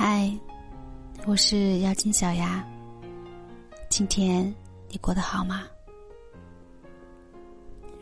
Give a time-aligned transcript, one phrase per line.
[0.00, 0.32] 嗨，
[1.26, 2.64] 我是妖精小丫。
[3.90, 4.54] 今天
[4.88, 5.66] 你过得好吗？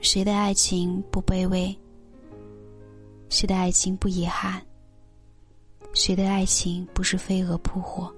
[0.03, 1.75] 谁的爱情不卑微？
[3.31, 4.63] 谁的爱情不遗憾？
[5.95, 8.15] 谁的爱情不是飞蛾扑火？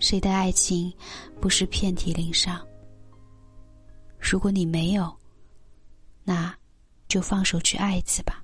[0.00, 0.92] 谁的爱情
[1.40, 2.60] 不是遍体鳞伤？
[4.18, 5.16] 如果你没有，
[6.24, 6.52] 那
[7.06, 8.42] 就放手去爱一次吧。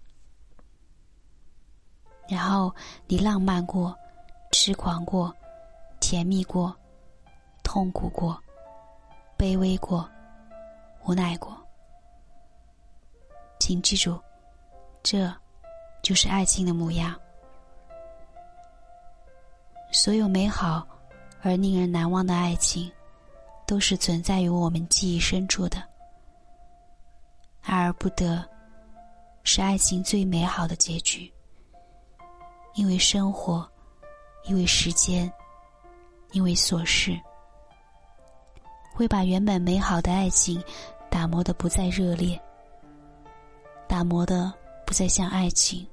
[2.29, 2.73] 然后
[3.09, 3.93] 你浪漫过，
[4.55, 5.35] 痴狂过，
[5.99, 6.73] 甜蜜过，
[7.65, 8.41] 痛苦过，
[9.37, 10.09] 卑微过，
[11.05, 11.61] 无奈过。
[13.59, 14.17] 请记住，
[15.03, 15.29] 这
[16.05, 17.21] 就是爱情的模样。
[19.91, 20.87] 所有美好
[21.43, 22.91] 而令人难忘的爱情，
[23.67, 25.83] 都是存在于我们记忆深处的。
[27.63, 28.49] 爱而不得，
[29.43, 31.31] 是爱情最美好的结局。
[32.75, 33.69] 因为生活，
[34.47, 35.33] 因为时间，
[36.33, 37.19] 因为琐事，
[38.93, 40.63] 会把原本美好的爱情
[41.11, 42.41] 打磨的不再热烈，
[43.89, 44.53] 打磨的
[44.87, 45.87] 不再像爱情。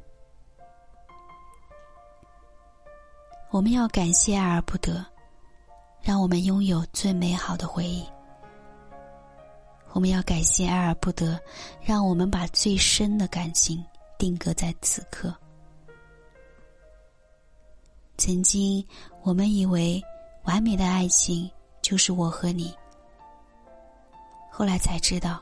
[3.50, 5.06] 我们要感谢爱而不得，
[6.02, 8.06] 让我们拥有最美好的回忆。
[9.94, 11.38] 我们要感谢爱而不得，
[11.82, 13.84] 让我们把最深的感情
[14.18, 15.36] 定格在此刻。
[18.24, 18.86] 曾经，
[19.24, 20.00] 我们以为
[20.44, 21.50] 完美的爱情
[21.82, 22.72] 就是我和你。
[24.52, 25.42] 后来才知道，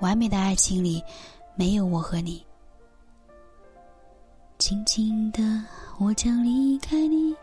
[0.00, 1.02] 完美的爱情里
[1.54, 2.44] 没有我和你。
[4.58, 5.40] 轻轻的，
[5.98, 7.34] 我将离开你，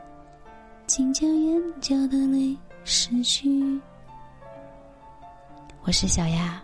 [0.85, 3.81] 请将眼角的泪拭去。
[5.81, 6.63] 我是小丫。